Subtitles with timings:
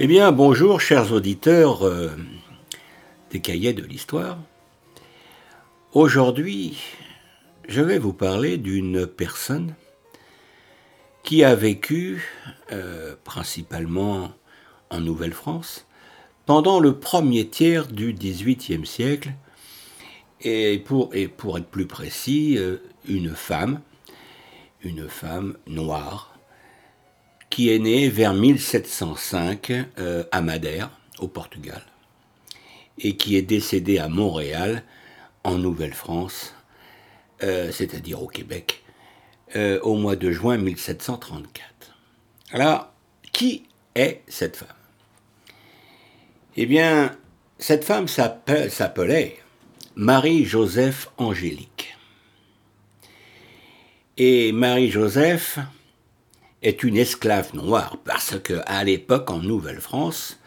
[0.00, 2.10] Eh bien, bonjour, chers auditeurs euh,
[3.32, 4.38] des cahiers de l'histoire.
[5.92, 6.78] Aujourd'hui,
[7.66, 9.74] je vais vous parler d'une personne
[11.24, 12.30] qui a vécu
[12.70, 14.30] euh, principalement
[14.90, 15.84] en Nouvelle-France
[16.46, 19.32] pendant le premier tiers du XVIIIe siècle,
[20.42, 22.76] et pour, être plus précis, euh,
[23.08, 23.80] une femme,
[24.84, 26.37] une femme noire,
[27.50, 31.82] qui est né vers 1705 euh, à Madère, au Portugal,
[32.98, 34.84] et qui est décédé à Montréal,
[35.44, 36.54] en Nouvelle-France,
[37.42, 38.82] euh, c'est-à-dire au Québec,
[39.56, 41.64] euh, au mois de juin 1734.
[42.52, 42.92] Alors,
[43.32, 44.68] qui est cette femme?
[46.56, 47.16] Eh bien,
[47.58, 49.38] cette femme s'appelait
[49.94, 51.96] Marie-Joseph Angélique.
[54.16, 55.60] Et Marie-Joseph,
[56.62, 60.38] est une esclave noire, parce que à l'époque, en Nouvelle-France,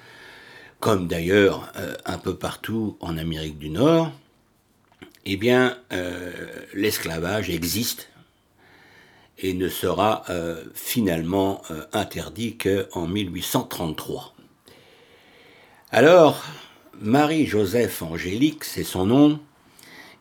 [0.79, 4.11] comme d'ailleurs euh, un peu partout en Amérique du Nord,
[5.25, 6.31] eh bien, euh,
[6.73, 8.09] l'esclavage existe
[9.37, 11.61] et ne sera euh, finalement
[11.93, 14.35] interdit qu'en 1833.
[15.91, 16.43] Alors,
[16.99, 19.39] Marie-Joseph Angélique, c'est son nom,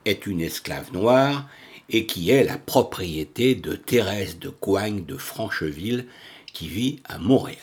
[0.04, 1.46] est une esclave noire
[1.90, 6.06] et qui est la propriété de Thérèse de Coigne de Francheville,
[6.52, 7.58] qui vit à Montréal.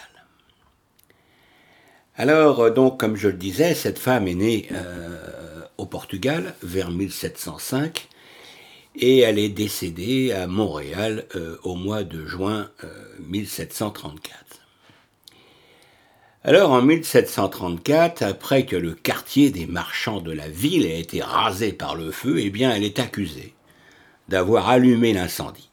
[2.16, 6.90] Alors, euh, donc, comme je le disais, cette femme est née euh, au Portugal vers
[6.92, 8.08] 1705
[9.00, 12.72] et elle est décédée à Montréal euh, au mois de juin
[13.20, 14.34] 1734.
[16.44, 21.74] Alors en 1734, après que le quartier des marchands de la ville ait été rasé
[21.74, 23.54] par le feu, eh bien elle est accusée
[24.30, 25.70] d'avoir allumé l'incendie.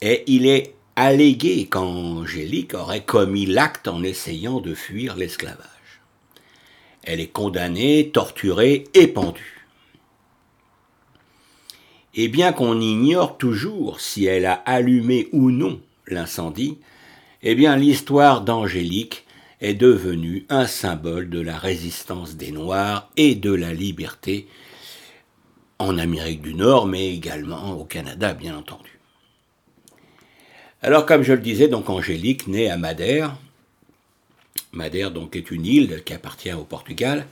[0.00, 5.66] Et il est allégué qu'Angélique aurait commis l'acte en essayant de fuir l'esclavage.
[7.02, 9.66] Elle est condamnée, torturée et pendue.
[12.14, 16.78] Et bien qu'on ignore toujours si elle a allumé ou non l'incendie,
[17.42, 19.24] eh bien l'histoire d'Angélique
[19.60, 24.48] est devenue un symbole de la résistance des Noirs et de la liberté
[25.78, 28.98] en Amérique du Nord, mais également au Canada, bien entendu.
[30.82, 33.36] Alors, comme je le disais, donc Angélique naît à Madère.
[34.72, 37.26] Madère, donc, est une île qui appartient au Portugal,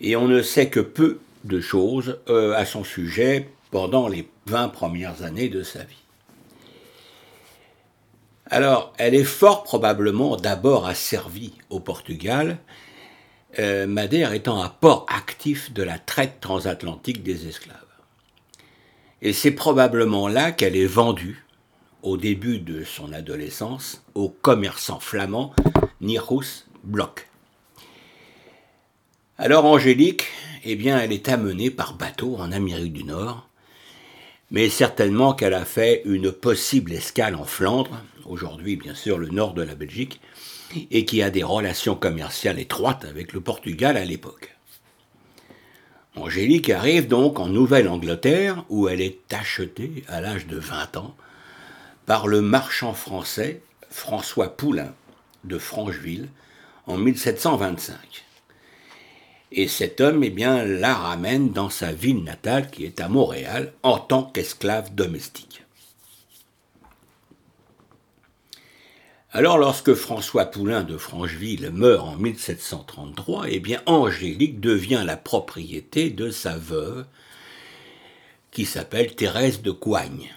[0.00, 4.68] et on ne sait que peu de choses euh, à son sujet pendant les 20
[4.68, 5.96] premières années de sa vie.
[8.46, 12.58] Alors, elle est fort probablement d'abord asservie au Portugal,
[13.58, 17.76] euh, Madère étant un port actif de la traite transatlantique des esclaves.
[19.20, 21.44] Et c'est probablement là qu'elle est vendue,
[22.02, 25.54] au début de son adolescence, au commerçant flamand
[26.00, 27.28] Nirus Bloch.
[29.38, 30.24] Alors Angélique,
[30.64, 33.48] eh bien, elle est amenée par bateau en Amérique du Nord,
[34.50, 39.54] mais certainement qu'elle a fait une possible escale en Flandre, aujourd'hui bien sûr le nord
[39.54, 40.20] de la Belgique,
[40.90, 44.56] et qui a des relations commerciales étroites avec le Portugal à l'époque.
[46.14, 51.14] Angélique arrive donc en Nouvelle-Angleterre où elle est achetée à l'âge de 20 ans
[52.04, 54.92] par le marchand français François Poulain
[55.44, 56.28] de Francheville
[56.86, 57.96] en 1725.
[59.52, 63.72] Et cet homme, eh bien, la ramène dans sa ville natale qui est à Montréal
[63.82, 65.61] en tant qu'esclave domestique.
[69.34, 76.10] Alors lorsque François Poulain de Francheville meurt en 1733, eh bien Angélique devient la propriété
[76.10, 77.06] de sa veuve,
[78.50, 80.34] qui s'appelle Thérèse de Coigne,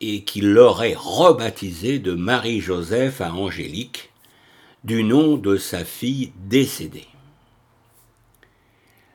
[0.00, 4.12] et qui l'aurait rebaptisée de Marie-Joseph à Angélique,
[4.84, 7.08] du nom de sa fille décédée.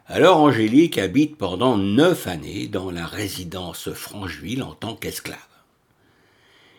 [0.07, 5.52] Alors Angélique habite pendant neuf années dans la résidence Francheville en tant qu'esclave.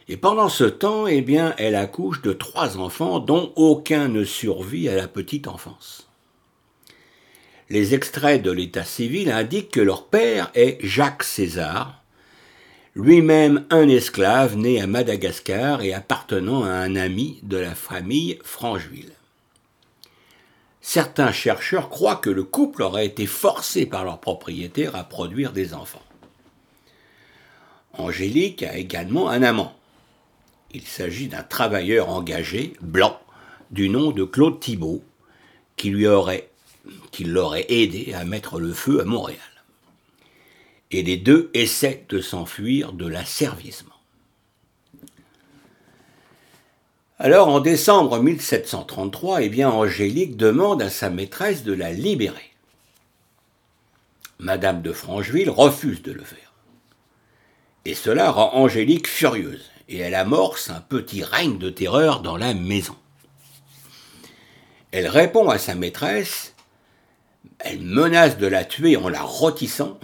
[0.09, 4.89] Et pendant ce temps, eh bien, elle accouche de trois enfants dont aucun ne survit
[4.89, 6.09] à la petite enfance.
[7.71, 12.03] Les extraits de l'état civil indiquent que leur père est Jacques César,
[12.95, 19.13] lui-même un esclave né à Madagascar et appartenant à un ami de la famille Francheville.
[20.83, 25.73] Certains chercheurs croient que le couple aurait été forcé par leur propriétaire à produire des
[25.73, 26.03] enfants.
[27.95, 29.75] Angélique a également un amant,
[30.75, 33.19] il s'agit d'un travailleur engagé, blanc,
[33.71, 35.03] du nom de Claude Thibault,
[35.77, 36.51] qui lui aurait,
[37.21, 39.39] l'aurait aidé à mettre le feu à Montréal.
[40.91, 43.91] Et les deux essaient de s'enfuir de l'asservissement.
[47.19, 52.51] Alors en décembre 1733, eh bien Angélique demande à sa maîtresse de la libérer.
[54.41, 56.53] Madame de Francheville refuse de le faire.
[57.85, 62.55] Et cela rend Angélique furieuse, et elle amorce un petit règne de terreur dans la
[62.55, 62.97] maison.
[64.93, 66.55] Elle répond à sa maîtresse,
[67.59, 69.99] elle menace de la tuer en la rôtissant,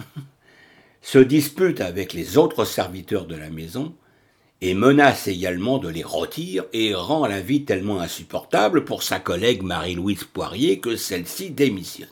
[1.01, 3.95] se dispute avec les autres serviteurs de la maison,
[4.61, 9.63] et menace également de les rôtir et rend la vie tellement insupportable pour sa collègue
[9.63, 12.07] Marie-Louise Poirier que celle-ci démissionne.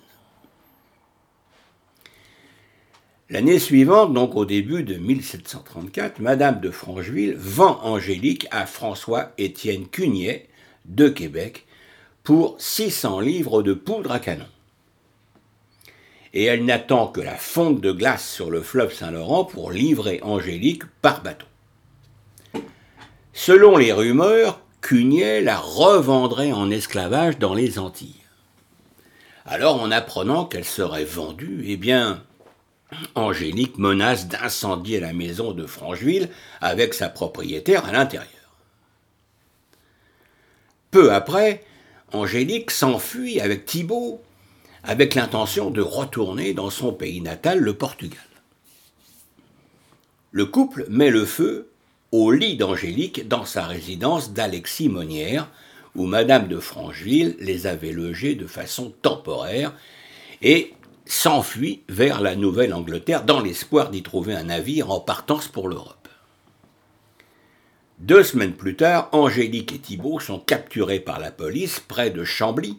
[3.31, 10.49] L'année suivante, donc au début de 1734, Madame de Francheville vend Angélique à François-Étienne Cugnet
[10.85, 11.67] de Québec
[12.23, 14.47] pour 600 livres de poudre à canon.
[16.33, 20.85] Et elle n'attend que la fonte de glace sur le fleuve Saint-Laurent pour livrer Angélique
[21.03, 21.45] par bateau.
[23.33, 28.15] Selon les rumeurs, Cugnet la revendrait en esclavage dans les Antilles.
[29.45, 32.23] Alors, en apprenant qu'elle serait vendue, eh bien,
[33.15, 36.29] Angélique menace d'incendier la maison de Francheville
[36.61, 38.27] avec sa propriétaire à l'intérieur.
[40.91, 41.63] Peu après,
[42.11, 44.21] Angélique s'enfuit avec Thibault
[44.83, 48.19] avec l'intention de retourner dans son pays natal, le Portugal.
[50.31, 51.69] Le couple met le feu
[52.11, 55.49] au lit d'Angélique dans sa résidence d'Alexis Monnière,
[55.95, 59.73] où Madame de Francheville les avait logés de façon temporaire,
[60.41, 60.73] et
[61.09, 66.07] s'enfuit vers la Nouvelle-Angleterre dans l'espoir d'y trouver un navire en partance pour l'Europe.
[67.97, 72.77] Deux semaines plus tard, Angélique et Thibault sont capturés par la police près de Chambly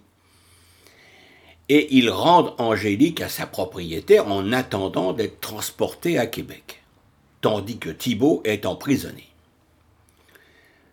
[1.69, 6.83] et ils rendent Angélique à sa propriétaire en attendant d'être transporté à Québec,
[7.41, 9.27] tandis que Thibault est emprisonné.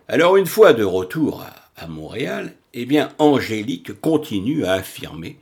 [0.08, 1.46] Alors une fois de retour
[1.76, 5.38] à Montréal, eh bien Angélique continue à affirmer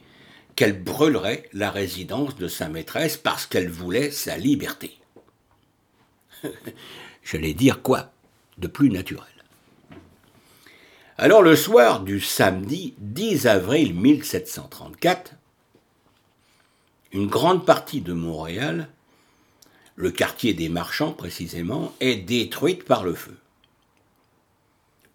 [0.55, 4.97] qu'elle brûlerait la résidence de sa maîtresse parce qu'elle voulait sa liberté.
[7.23, 8.11] J'allais dire quoi
[8.57, 9.27] de plus naturel?
[11.17, 15.33] Alors le soir du samedi 10 avril 1734,
[17.13, 18.89] une grande partie de Montréal,
[19.95, 23.37] le quartier des marchands précisément, est détruite par le feu.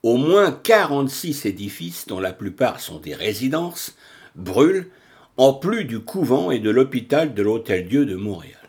[0.03, 3.95] Au moins 46 édifices, dont la plupart sont des résidences,
[4.35, 4.91] brûlent
[5.41, 8.69] en plus du couvent et de l'hôpital de l'Hôtel-Dieu de Montréal.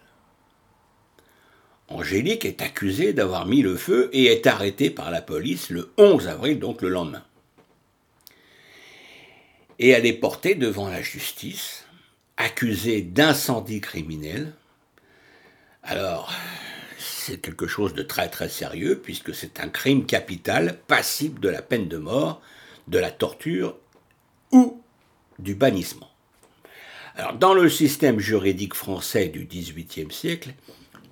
[1.89, 6.29] Angélique est accusée d'avoir mis le feu et est arrêtée par la police le 11
[6.29, 7.25] avril, donc le lendemain.
[9.79, 11.85] Et elle est portée devant la justice,
[12.37, 14.53] accusée d'incendie criminel.
[15.83, 16.31] Alors,
[16.97, 21.61] c'est quelque chose de très très sérieux puisque c'est un crime capital passible de la
[21.61, 22.41] peine de mort,
[22.87, 23.75] de la torture
[24.53, 24.81] ou
[25.37, 26.10] du bannissement.
[27.15, 30.53] Alors, dans le système juridique français du XVIIIe siècle,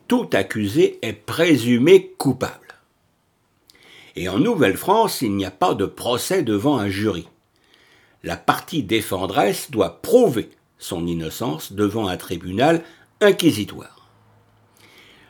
[0.07, 2.75] tout accusé est présumé coupable.
[4.15, 7.27] Et en Nouvelle-France, il n'y a pas de procès devant un jury.
[8.23, 12.83] La partie défendresse doit prouver son innocence devant un tribunal
[13.21, 14.09] inquisitoire.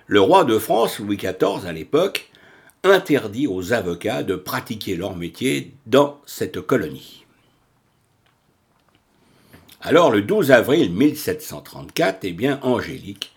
[0.08, 2.32] Le roi de France, Louis XIV à l'époque,
[2.84, 7.26] interdit aux avocats de pratiquer leur métier dans cette colonie.
[9.82, 13.34] Alors, le 12 avril 1734, eh bien, Angélique,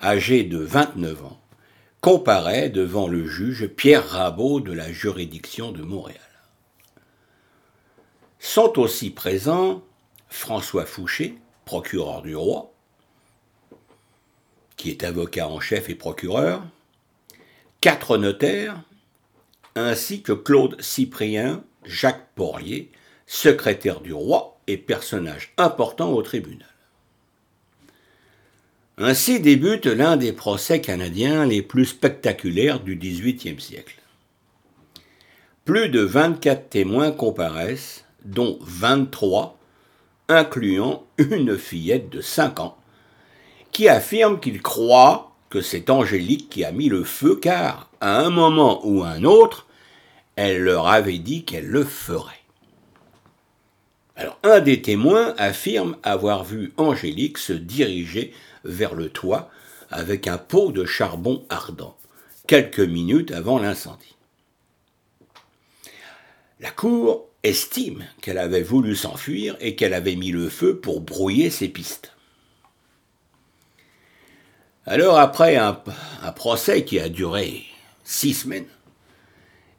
[0.00, 1.40] âgée de 29 ans,
[2.00, 6.20] comparaît devant le juge Pierre Rabot de la juridiction de Montréal.
[8.38, 9.82] Sont aussi présents
[10.28, 12.72] François Fouché, procureur du roi,
[14.76, 16.62] qui est avocat en chef et procureur,
[17.80, 18.80] quatre notaires,
[19.74, 22.92] ainsi que Claude Cyprien, Jacques Porlier,
[23.26, 26.66] secrétaire du roi et personnage important au tribunal.
[28.98, 33.96] Ainsi débute l'un des procès canadiens les plus spectaculaires du XVIIIe siècle.
[35.64, 39.58] Plus de 24 témoins comparaissent, dont 23
[40.28, 42.76] incluant une fillette de 5 ans,
[43.70, 48.30] qui affirme qu'il croit que c'est Angélique qui a mis le feu car, à un
[48.30, 49.66] moment ou un autre,
[50.36, 52.41] elle leur avait dit qu'elle le ferait.
[54.42, 58.32] Un des témoins affirme avoir vu Angélique se diriger
[58.64, 59.50] vers le toit
[59.90, 61.96] avec un pot de charbon ardent,
[62.46, 64.16] quelques minutes avant l'incendie.
[66.60, 71.50] La cour estime qu'elle avait voulu s'enfuir et qu'elle avait mis le feu pour brouiller
[71.50, 72.12] ses pistes.
[74.86, 75.80] Alors après un,
[76.22, 77.64] un procès qui a duré
[78.04, 78.68] six semaines,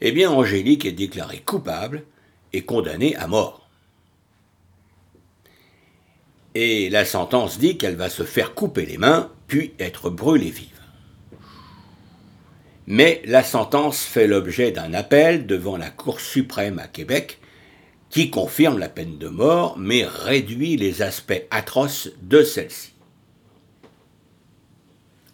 [0.02, 2.04] eh bien Angélique est déclarée coupable
[2.52, 3.63] et condamnée à mort.
[6.56, 10.70] Et la sentence dit qu'elle va se faire couper les mains, puis être brûlée vive.
[12.86, 17.40] Mais la sentence fait l'objet d'un appel devant la Cour suprême à Québec,
[18.10, 22.94] qui confirme la peine de mort, mais réduit les aspects atroces de celle-ci.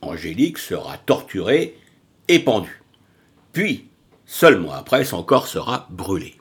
[0.02, 1.76] Angélique sera torturée
[2.30, 2.82] et pendue.
[3.52, 3.90] Puis,
[4.26, 6.39] seulement après, son corps sera brûlé.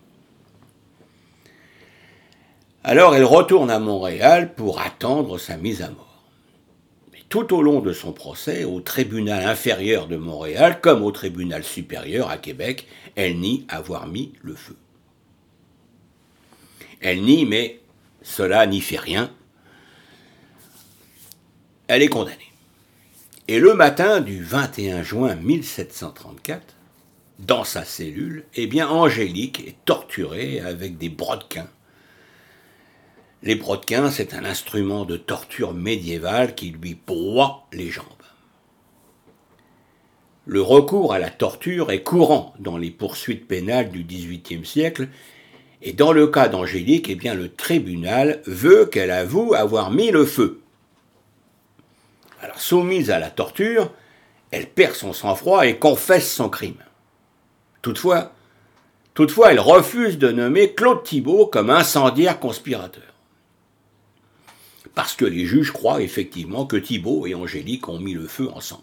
[2.89, 6.25] Alors elle retourne à Montréal pour attendre sa mise à mort.
[7.13, 11.65] Mais tout au long de son procès, au tribunal inférieur de Montréal comme au tribunal
[11.65, 14.75] supérieur à Québec, elle nie avoir mis le feu.
[17.03, 17.79] Elle nie, mais
[18.23, 19.35] cela n'y fait rien.
[21.89, 22.39] Elle est condamnée.
[23.49, 26.75] Et le matin du 21 juin 1734,
[27.39, 31.69] dans sa cellule, eh bien Angélique est torturée avec des brodequins.
[33.43, 38.05] Les brodequins, c'est un instrument de torture médiéval qui lui broie les jambes.
[40.45, 45.09] Le recours à la torture est courant dans les poursuites pénales du XVIIIe siècle,
[45.83, 50.25] et dans le cas d'Angélique, eh bien le tribunal veut qu'elle avoue avoir mis le
[50.25, 50.61] feu.
[52.41, 53.93] Alors, soumise à la torture,
[54.51, 56.83] elle perd son sang-froid et confesse son crime.
[57.83, 58.33] Toutefois,
[59.15, 63.18] toutefois, elle refuse de nommer Claude Thibault comme incendiaire conspirateur.
[64.99, 68.83] Parce que les juges croient effectivement que Thibault et Angélique ont mis le feu ensemble.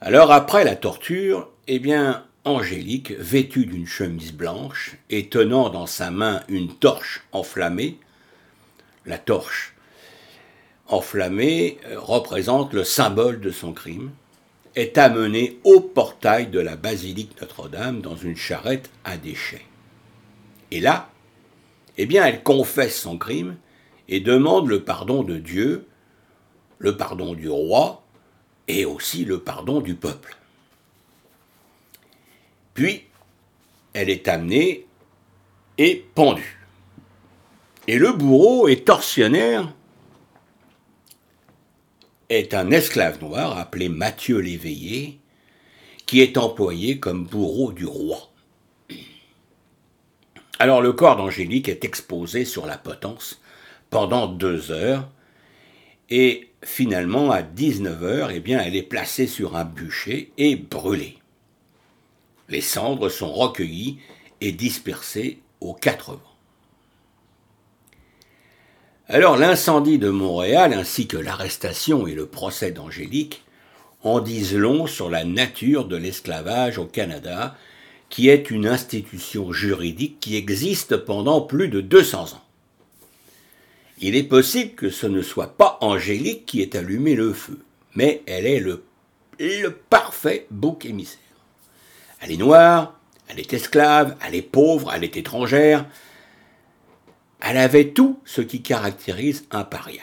[0.00, 6.10] Alors après la torture, eh bien, Angélique, vêtue d'une chemise blanche et tenant dans sa
[6.10, 7.98] main une torche enflammée,
[9.04, 9.74] la torche
[10.86, 14.12] enflammé euh, représente le symbole de son crime,
[14.76, 19.66] est amené au portail de la basilique Notre-Dame dans une charrette à déchets.
[20.70, 21.11] Et là,
[21.98, 23.56] eh bien, elle confesse son crime
[24.08, 25.86] et demande le pardon de Dieu,
[26.78, 28.02] le pardon du roi
[28.68, 30.36] et aussi le pardon du peuple.
[32.74, 33.04] Puis,
[33.92, 34.86] elle est amenée
[35.78, 36.58] et pendue.
[37.88, 39.72] Et le bourreau est tortionnaire
[42.28, 45.18] est un esclave noir appelé Mathieu l'Éveillé,
[46.06, 48.31] qui est employé comme bourreau du roi.
[50.62, 53.40] Alors le corps d'Angélique est exposé sur la potence
[53.90, 55.08] pendant deux heures,
[56.08, 61.18] et finalement à 19 heures, eh bien, elle est placée sur un bûcher et brûlée.
[62.48, 63.98] Les cendres sont recueillies
[64.40, 66.36] et dispersées aux quatre vents.
[69.08, 73.42] Alors l'incendie de Montréal ainsi que l'arrestation et le procès d'Angélique
[74.04, 77.56] en disent long sur la nature de l'esclavage au Canada,
[78.12, 82.44] qui est une institution juridique qui existe pendant plus de 200 ans.
[84.00, 87.58] Il est possible que ce ne soit pas Angélique qui ait allumé le feu,
[87.94, 88.84] mais elle est le,
[89.38, 91.20] le parfait bouc émissaire.
[92.20, 95.86] Elle est noire, elle est esclave, elle est pauvre, elle est étrangère,
[97.40, 100.02] elle avait tout ce qui caractérise un paria.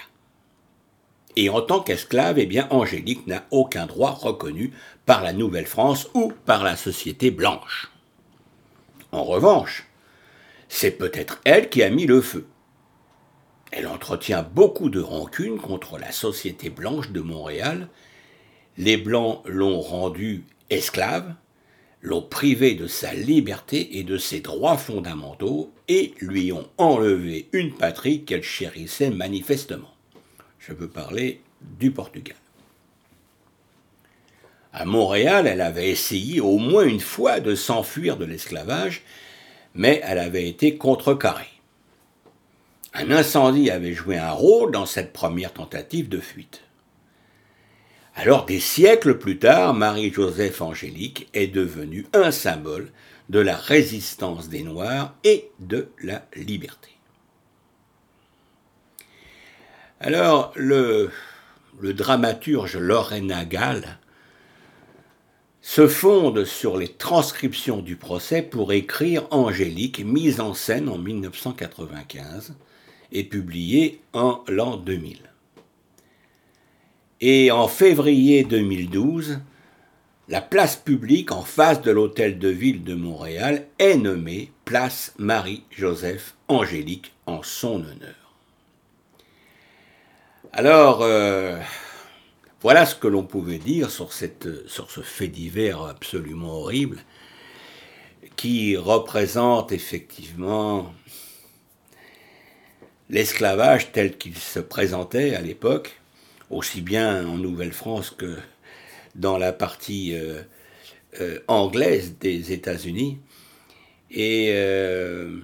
[1.35, 4.73] Et en tant qu'esclave, eh bien, Angélique n'a aucun droit reconnu
[5.05, 7.91] par la Nouvelle-France ou par la société blanche.
[9.11, 9.87] En revanche,
[10.67, 12.47] c'est peut-être elle qui a mis le feu.
[13.71, 17.89] Elle entretient beaucoup de rancune contre la société blanche de Montréal.
[18.77, 21.33] Les Blancs l'ont rendue esclave,
[22.01, 27.73] l'ont privé de sa liberté et de ses droits fondamentaux et lui ont enlevé une
[27.73, 29.93] patrie qu'elle chérissait manifestement.
[30.59, 32.37] Je veux parler du Portugal.
[34.71, 39.03] À Montréal, elle avait essayé au moins une fois de s'enfuir de l'esclavage,
[39.73, 41.49] mais elle avait été contrecarrée.
[42.93, 46.61] Un incendie avait joué un rôle dans cette première tentative de fuite.
[48.15, 52.91] Alors des siècles plus tard, Marie-Joseph Angélique est devenue un symbole
[53.29, 56.89] de la résistance des Noirs et de la liberté.
[60.01, 61.11] Alors le,
[61.81, 63.98] dramaturge Lorena Gall
[65.69, 72.55] se fonde sur les transcriptions du procès pour écrire Angélique, mise en scène en 1995
[73.11, 75.19] et publiée en l'an 2000.
[77.21, 79.41] Et en février 2012,
[80.27, 86.33] la place publique en face de l'hôtel de ville de Montréal est nommée place Marie-Joseph
[86.47, 88.33] Angélique en son honneur.
[90.51, 91.59] Alors, euh,
[92.61, 96.99] Voilà ce que l'on pouvait dire sur, ce fait divers absolument horrible
[98.35, 100.93] qui représente effectivement
[103.09, 106.01] l'esclavage tel qu'il se présentait à l'époque,
[106.49, 108.37] aussi bien en Nouvelle-France que
[109.15, 110.41] dans la partie euh,
[111.21, 113.19] euh, anglaise des États-Unis.
[114.11, 115.39] Et euh,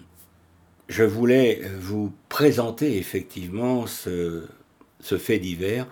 [0.89, 4.43] je voulais vous présenter effectivement ce,
[4.99, 5.87] ce fait divers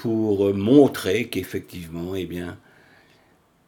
[0.00, 2.56] pour montrer qu'effectivement, eh bien,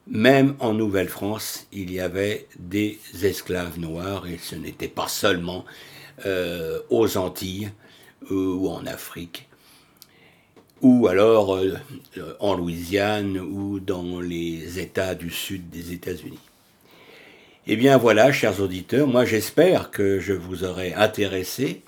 [0.06, 5.66] même en Nouvelle-France, il y avait des esclaves noirs et ce n'était pas seulement
[6.24, 7.70] euh, aux Antilles
[8.30, 9.46] ou en Afrique,
[10.80, 11.76] ou alors euh,
[12.40, 16.38] en Louisiane ou dans les États du sud des États-Unis.
[17.66, 21.82] Eh bien voilà, chers auditeurs, moi j'espère que je vous aurai intéressé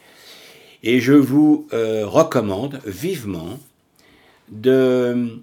[0.82, 3.58] et je vous euh, recommande vivement
[4.48, 5.40] de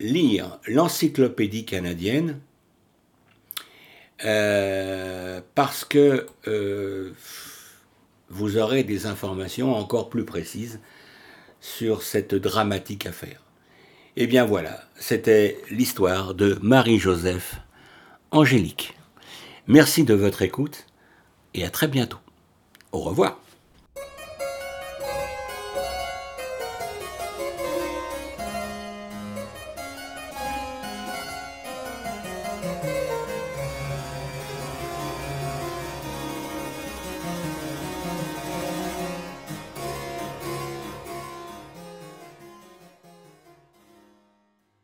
[0.00, 2.40] lire l'encyclopédie canadienne
[4.24, 7.12] euh, parce que euh,
[8.30, 10.80] vous aurez des informations encore plus précises
[11.60, 13.42] sur cette dramatique affaire.
[14.16, 17.60] Et eh bien voilà, c'était l'histoire de Marie-Joseph
[18.32, 18.96] Angélique.
[19.68, 20.86] Merci de votre écoute
[21.54, 22.18] et à très bientôt.
[22.90, 23.40] Au revoir.